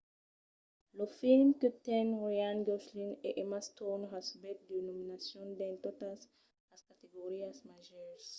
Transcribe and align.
lo 0.97 1.05
film 1.19 1.47
que 1.59 1.69
ten 1.87 2.07
ryan 2.25 2.59
gosling 2.69 3.13
e 3.27 3.29
emma 3.43 3.59
stone 3.69 4.03
recebèt 4.15 4.57
de 4.69 4.75
nominacions 4.87 5.57
dins 5.59 5.81
totas 5.85 6.19
las 6.69 6.81
categorias 6.89 7.57
màgers 7.69 8.23